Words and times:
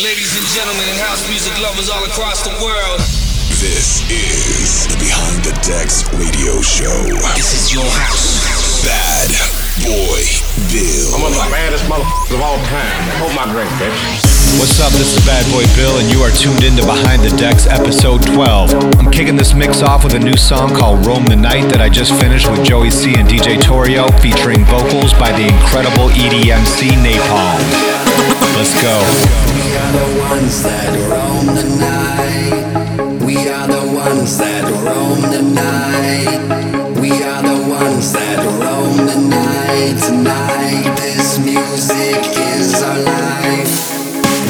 Ladies 0.00 0.32
and 0.32 0.46
gentlemen, 0.56 0.88
and 0.88 0.96
house 0.96 1.28
music 1.28 1.52
lovers 1.60 1.92
all 1.92 2.00
across 2.08 2.40
the 2.40 2.56
world. 2.64 3.04
This 3.60 4.00
is 4.08 4.88
the 4.88 4.96
Behind 4.96 5.44
the 5.44 5.52
Decks 5.60 6.08
radio 6.16 6.56
show. 6.64 7.04
This 7.36 7.52
is 7.52 7.68
your 7.68 7.84
house. 7.84 8.80
Bad 8.80 9.28
Boy 9.84 10.24
Bill. 10.72 11.04
I'm 11.12 11.20
one 11.20 11.36
of 11.36 11.44
the 11.44 11.52
baddest 11.52 11.84
motherfuckers 11.84 12.32
of 12.32 12.40
all 12.40 12.56
time. 12.72 12.96
Hold 13.20 13.36
my 13.36 13.44
drink, 13.52 13.68
bitch. 13.76 14.00
What's 14.56 14.80
up? 14.80 14.88
This 14.96 15.12
is 15.12 15.20
Bad 15.28 15.44
Boy 15.52 15.68
Bill, 15.76 15.92
and 16.00 16.08
you 16.08 16.24
are 16.24 16.32
tuned 16.32 16.64
into 16.64 16.80
Behind 16.88 17.20
the 17.20 17.36
Decks, 17.36 17.68
episode 17.68 18.24
12. 18.24 18.72
I'm 18.96 19.12
kicking 19.12 19.36
this 19.36 19.52
mix 19.52 19.82
off 19.84 20.02
with 20.02 20.14
a 20.14 20.18
new 20.18 20.38
song 20.40 20.72
called 20.72 21.04
Roam 21.04 21.28
the 21.28 21.36
Night 21.36 21.68
that 21.76 21.84
I 21.84 21.92
just 21.92 22.16
finished 22.16 22.50
with 22.50 22.64
Joey 22.64 22.88
C 22.88 23.20
and 23.20 23.28
DJ 23.28 23.60
Torio, 23.60 24.08
featuring 24.24 24.64
vocals 24.64 25.12
by 25.20 25.28
the 25.36 25.44
incredible 25.44 26.08
EDMC 26.08 26.88
Napalm. 27.04 28.29
Let's 28.56 28.74
go. 28.82 28.96
We 29.54 29.76
are 29.76 29.92
the 29.92 30.08
ones 30.28 30.62
that 30.62 30.90
roam 31.10 31.46
the 31.46 31.66
night. 31.80 33.24
We 33.24 33.48
are 33.48 33.66
the 33.66 33.84
ones 33.94 34.38
that 34.38 34.64
roam 34.84 35.20
the 35.30 35.42
night. 35.42 37.00
We 37.00 37.10
are 37.22 37.42
the 37.42 37.68
ones 37.68 38.12
that 38.12 38.38
roam 38.60 38.96
the 39.06 39.16
night. 39.28 39.96
Tonight, 40.06 40.96
this 40.96 41.38
music 41.38 42.20
is 42.54 42.82
our 42.82 42.98
life. 42.98 43.74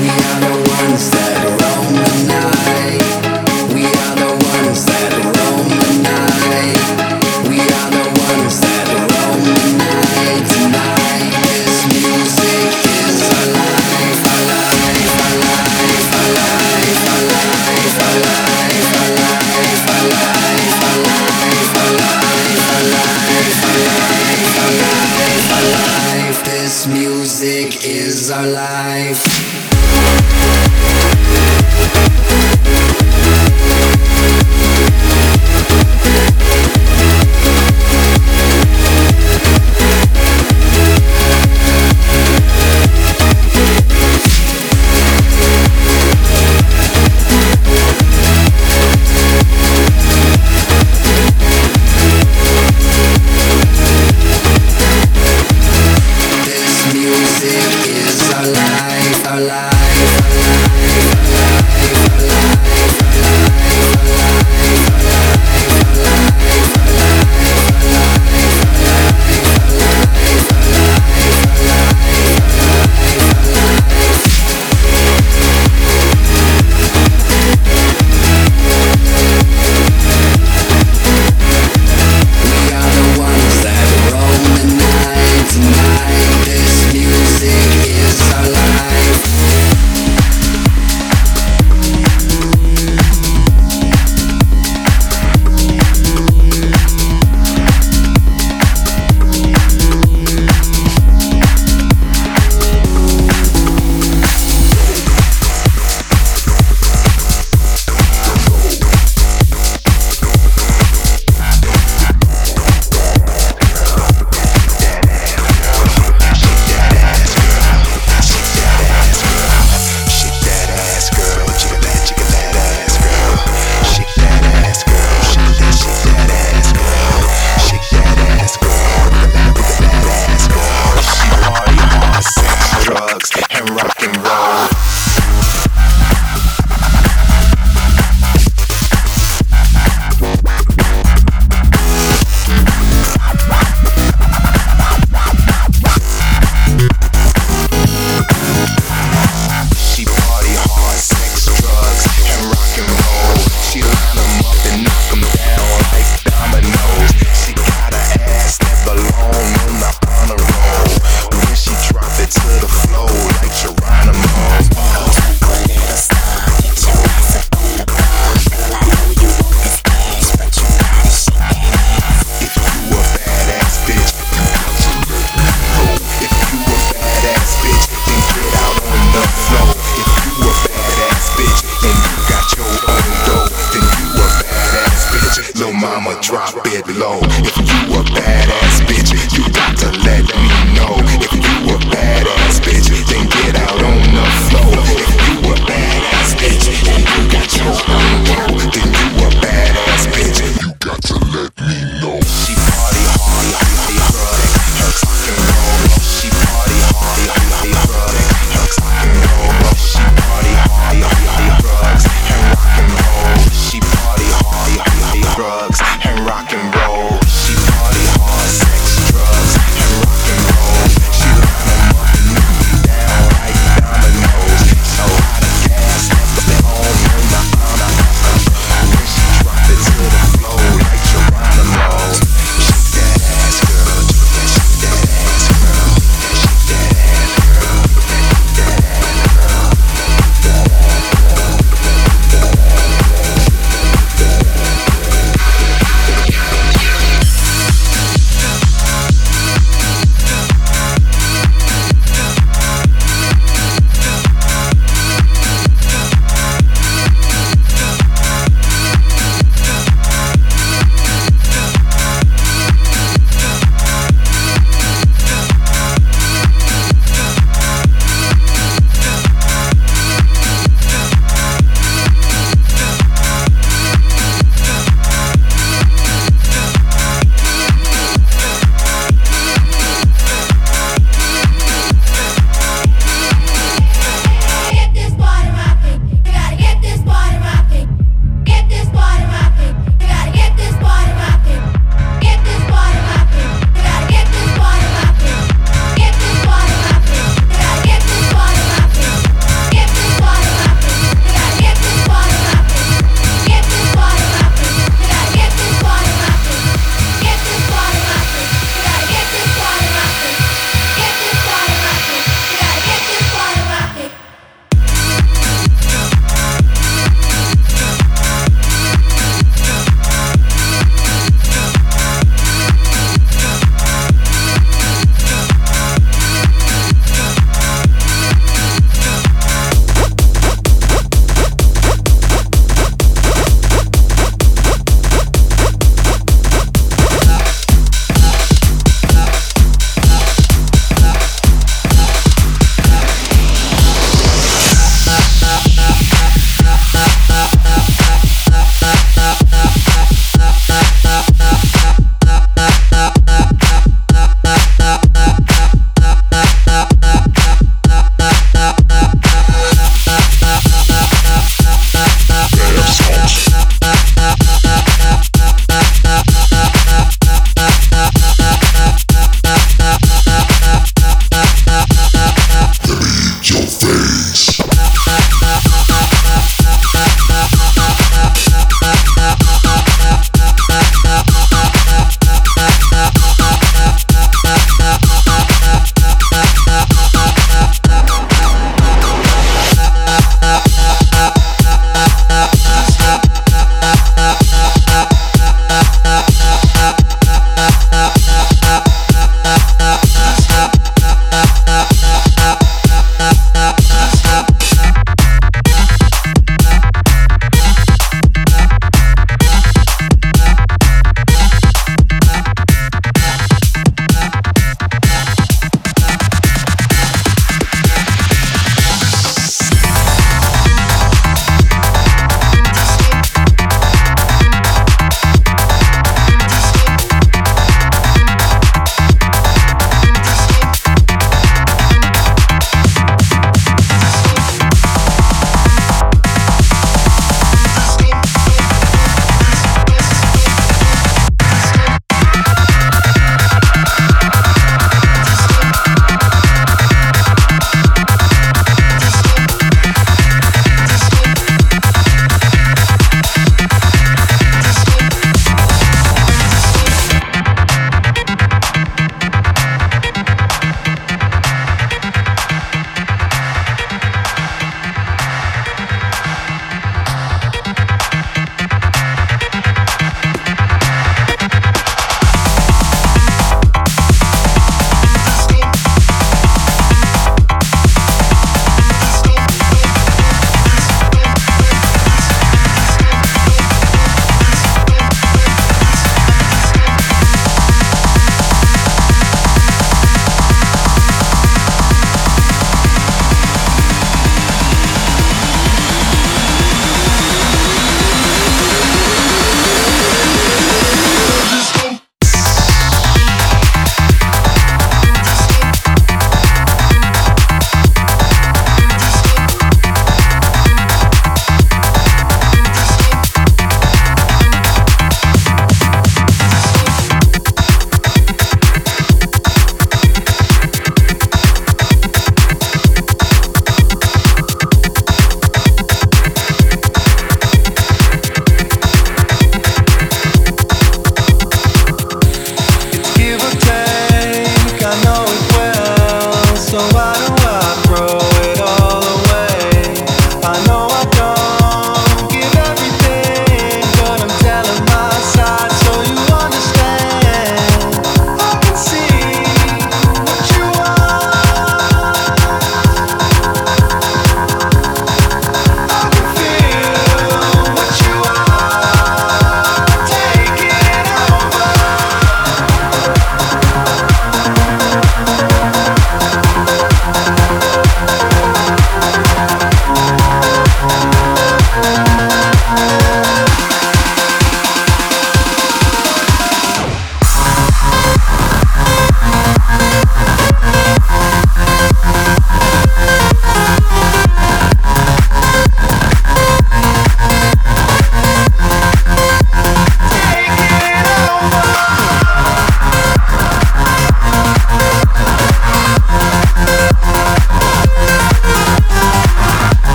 We 0.00 0.08
are 0.08 0.40
the 0.46 0.56
ones 0.78 1.10
that 1.10 1.44
roam 1.60 1.94
the 1.94 2.12
night. 2.28 3.07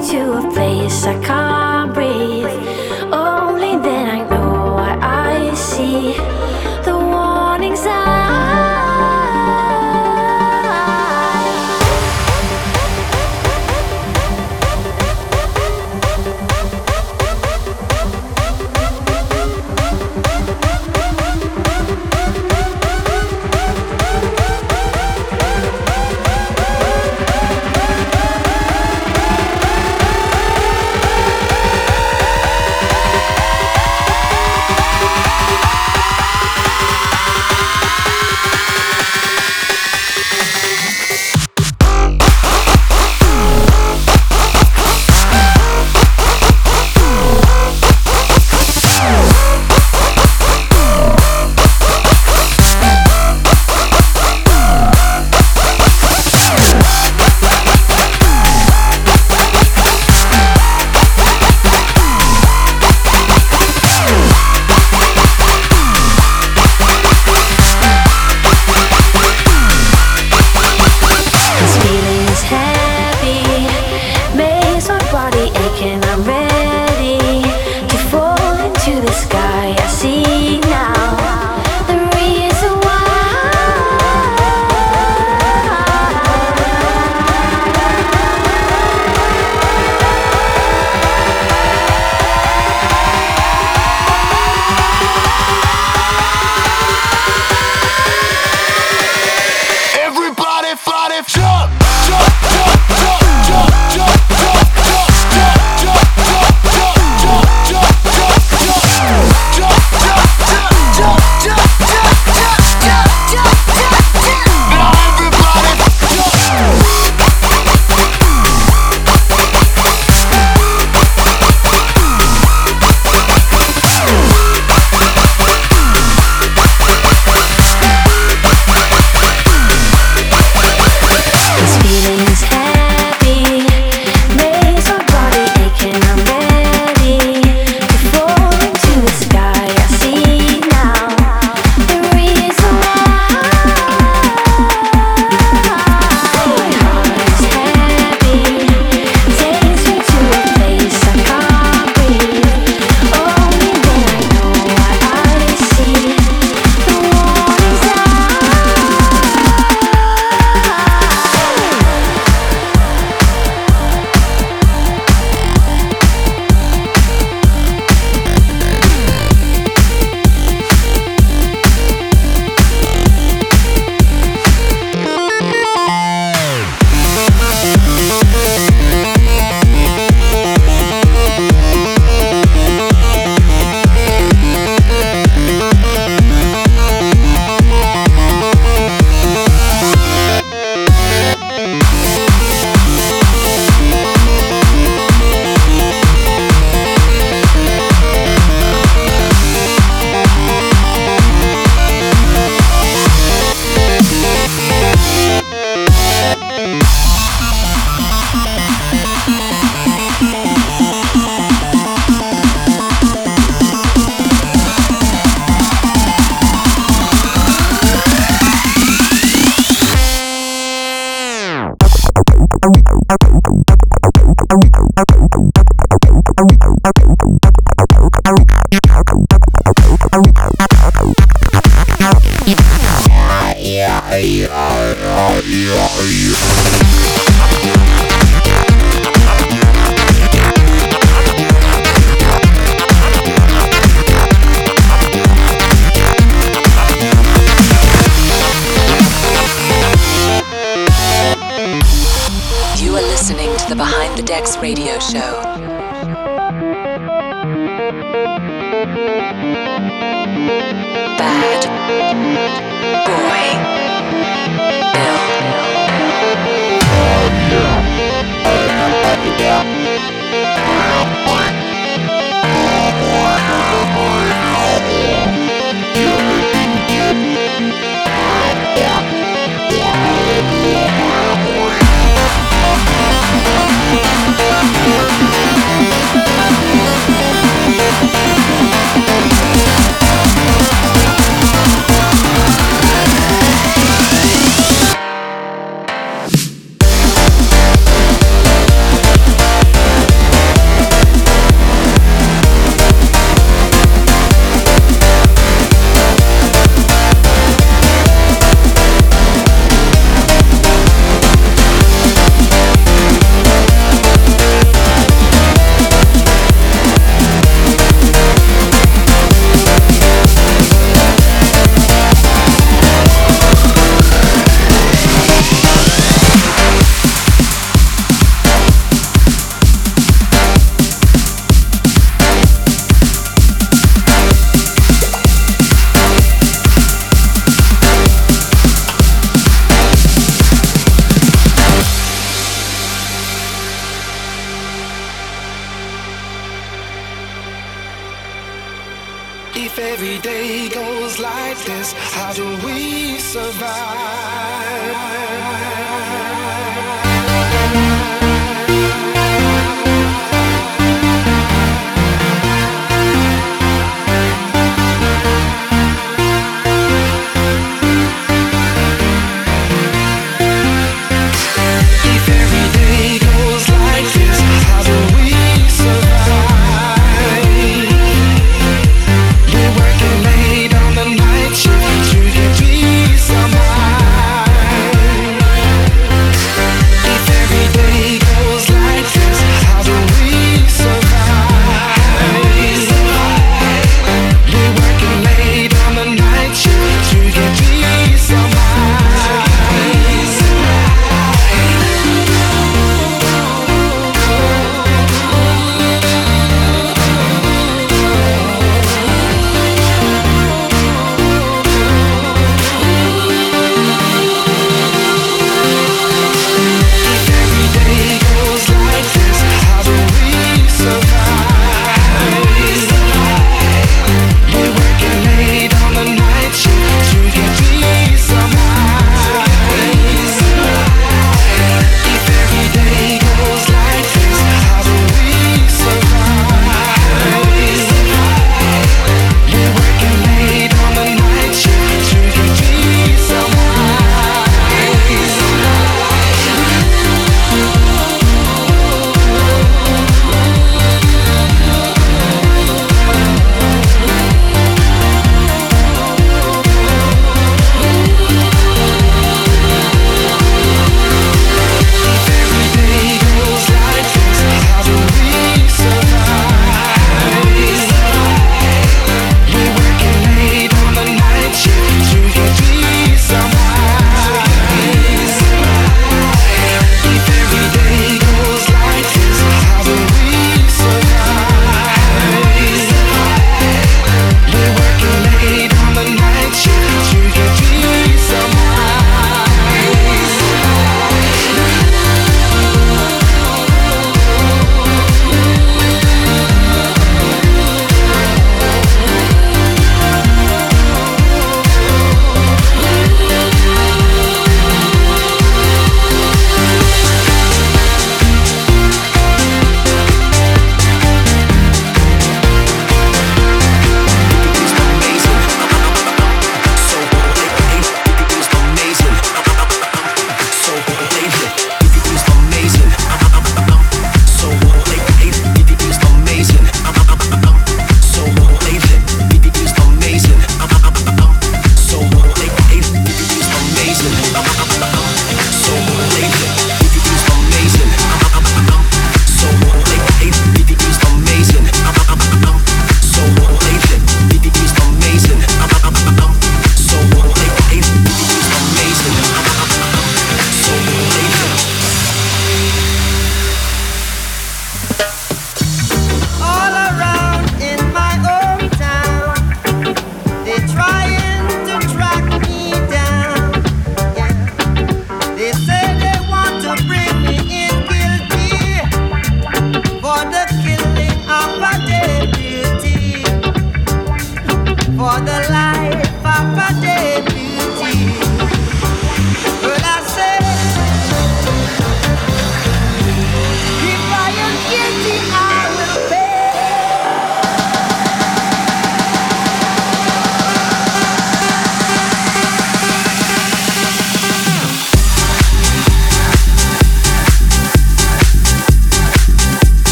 to 0.00 0.38
a 0.38 0.52
place 0.52 1.04
I 1.06 1.18
can't 1.20 1.61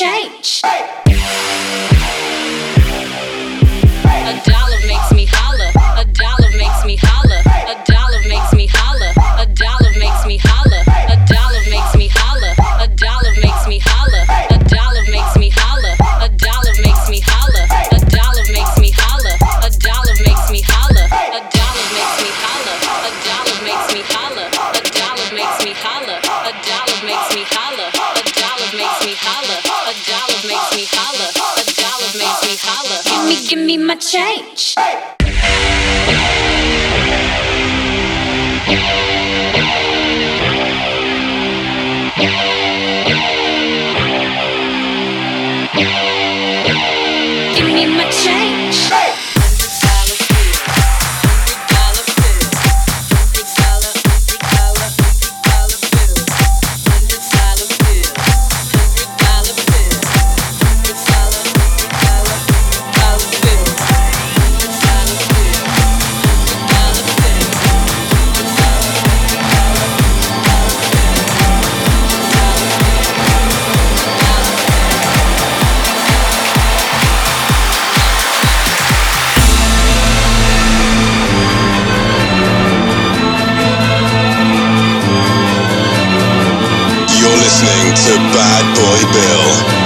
change. 0.00 0.62
Hey. 0.64 0.80
A 4.30 4.42
dollar. 4.50 4.69
my 33.90 33.96
change. 33.96 34.76
Hey. 34.78 35.19
Boy 88.80 89.02
Bell. 89.12 89.79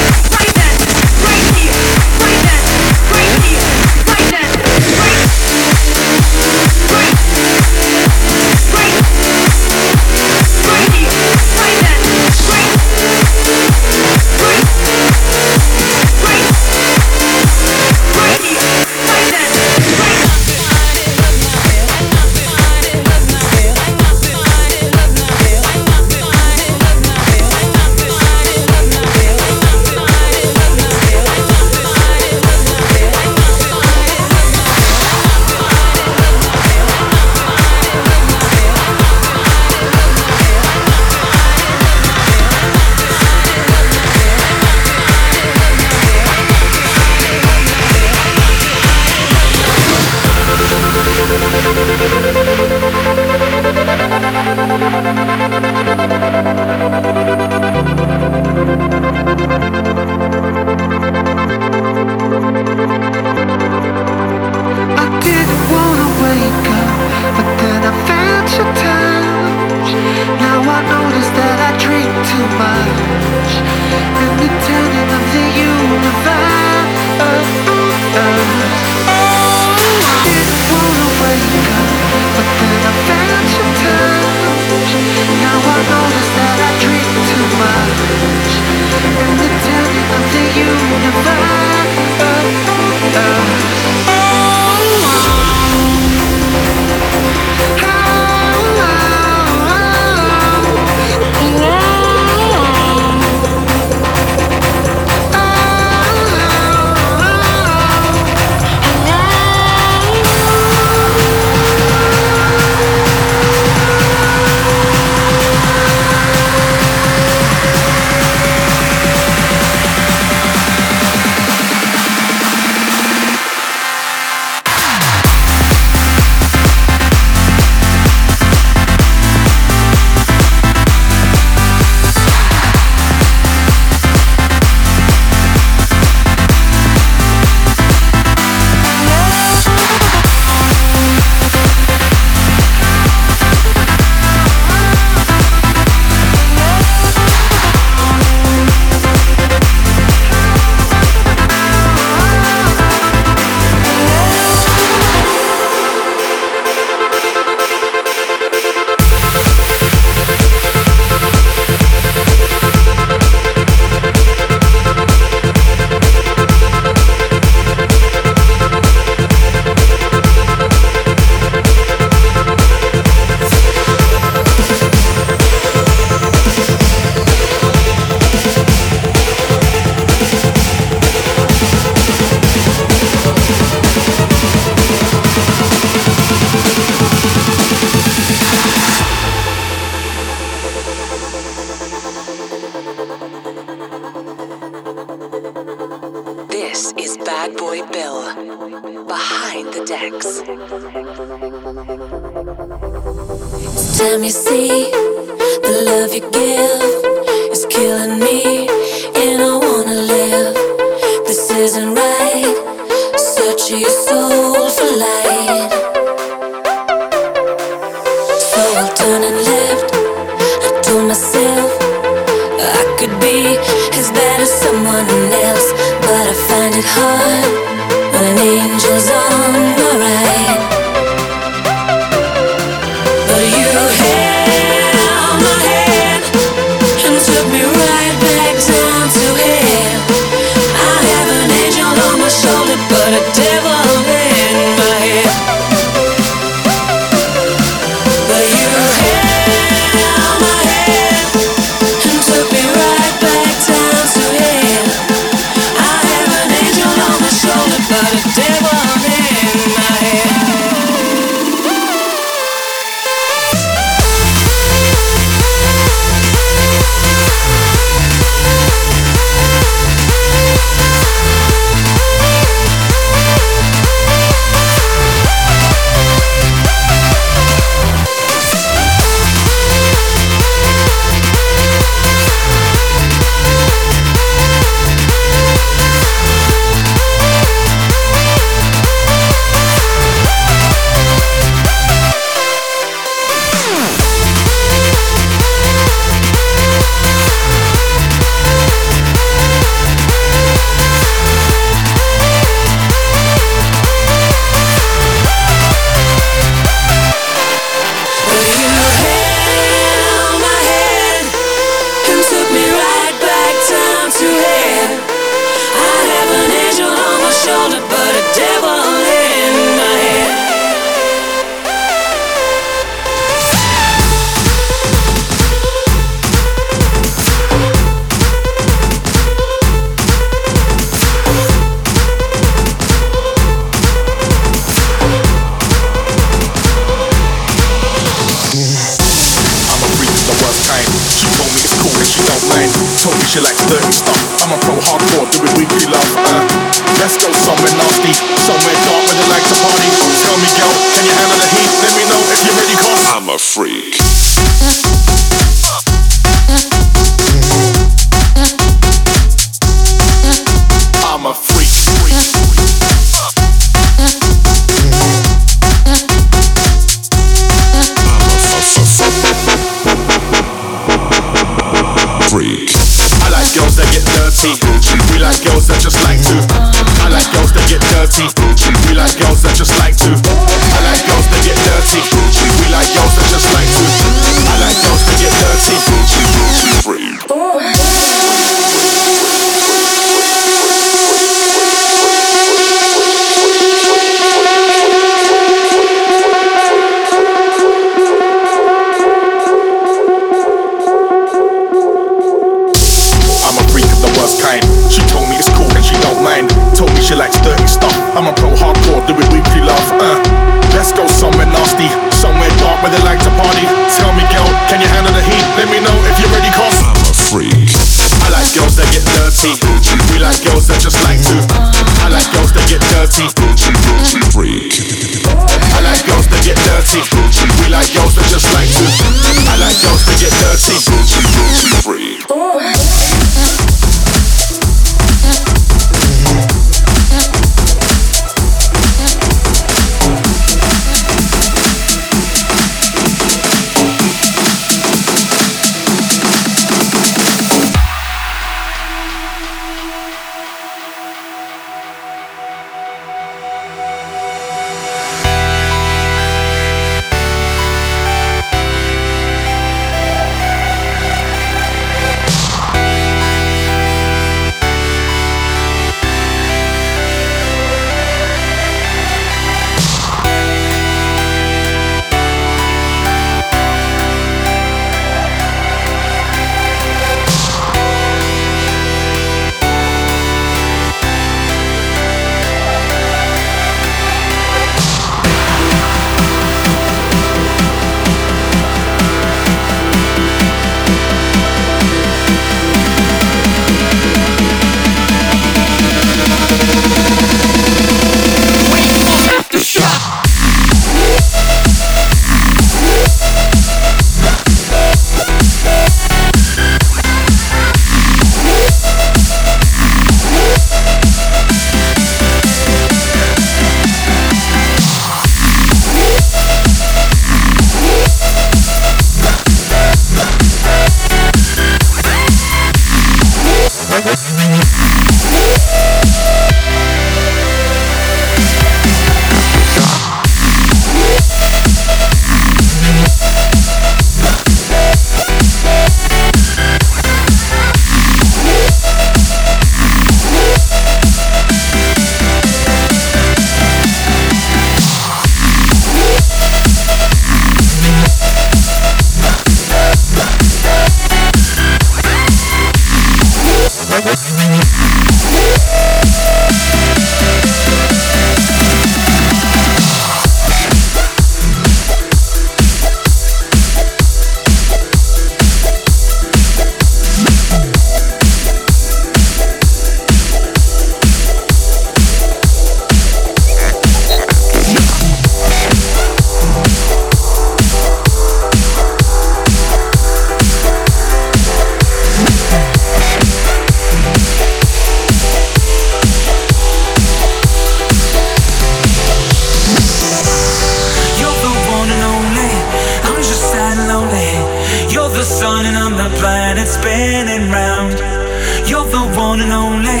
One 599.28 599.42
and 599.42 599.52
only, 599.52 600.00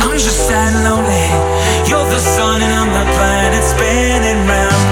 I'm 0.00 0.18
just 0.18 0.48
sad 0.48 0.74
and 0.74 0.82
lonely. 0.82 1.26
You're 1.88 2.10
the 2.10 2.18
sun 2.18 2.60
and 2.60 2.72
I'm 2.74 2.90
the 2.90 3.06
planet 3.14 3.62
spinning 3.62 4.48
round. 4.50 4.82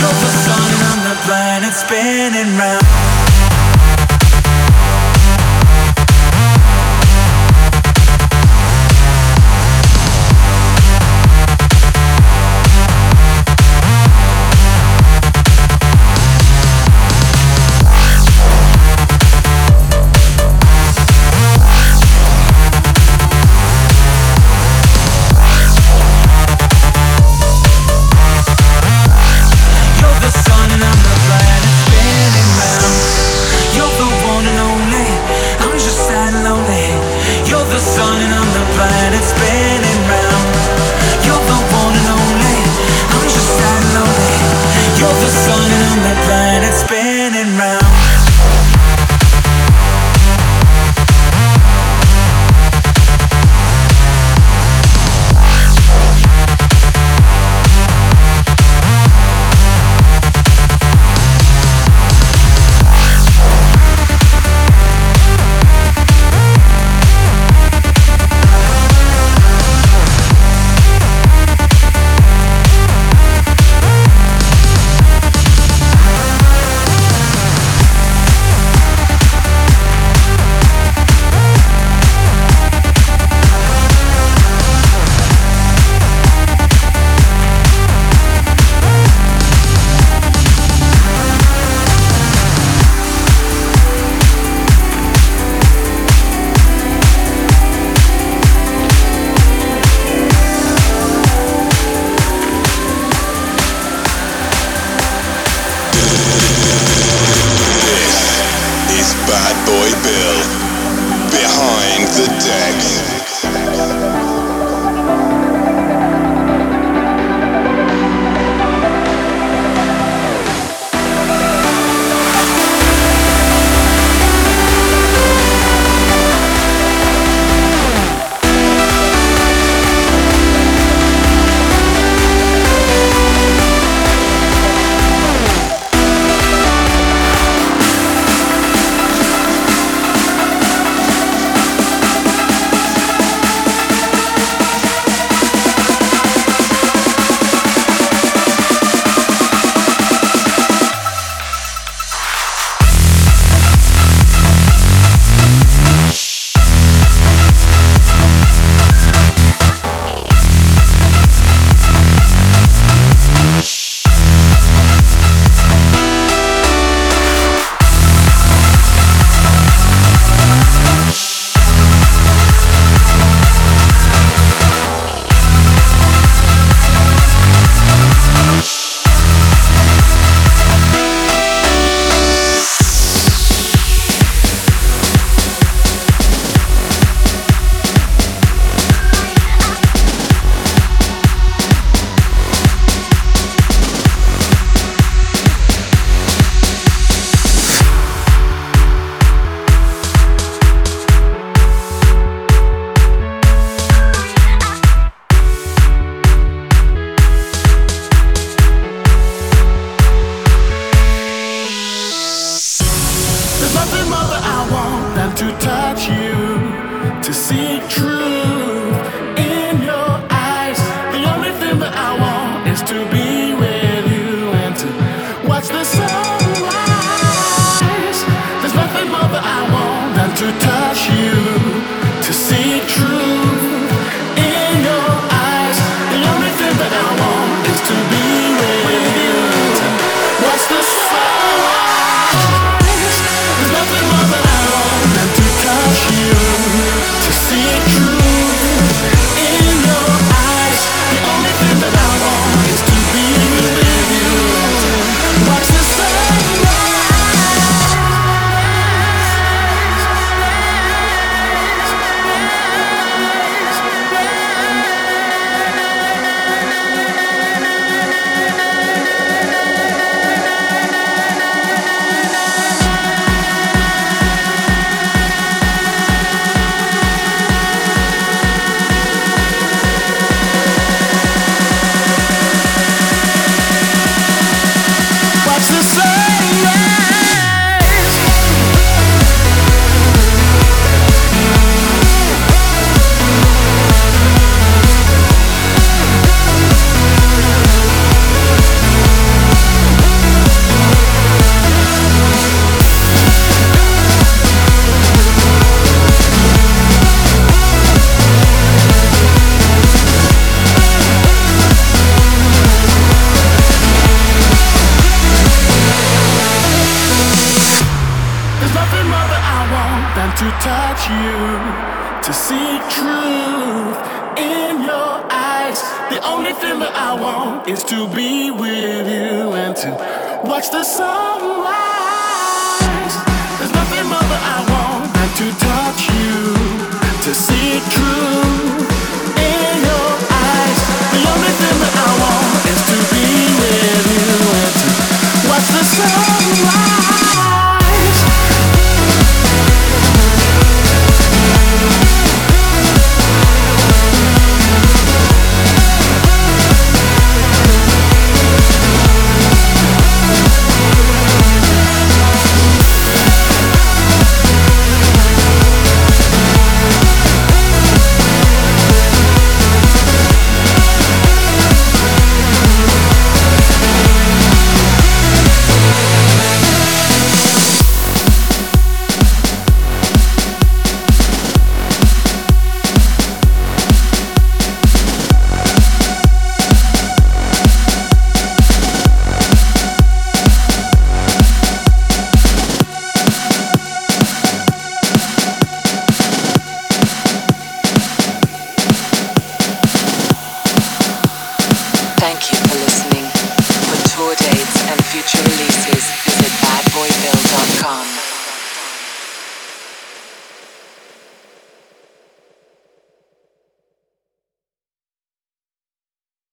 You're 0.00 0.18
the 0.24 0.32
sun 0.44 0.68
and 0.72 0.82
I'm 0.88 1.00
the 1.04 1.16
planet 1.26 1.74
spinning 1.74 2.56
round. 2.56 3.23